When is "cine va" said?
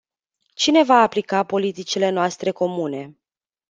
0.55-1.01